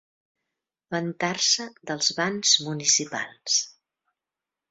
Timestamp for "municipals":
2.69-3.59